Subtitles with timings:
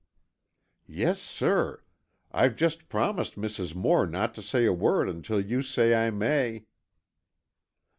[0.87, 1.83] "Yes, sir.
[2.31, 3.75] I've just promised Mrs.
[3.75, 6.65] Moore not to say a word until you say I may."